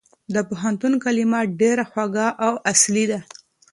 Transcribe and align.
د 0.33 0.35
پوهنتون 0.49 0.93
کلمه 1.03 1.39
ډېره 1.59 1.83
خوږه 1.91 2.27
او 2.45 2.53
اصلي 2.71 3.05
ده. 3.11 3.19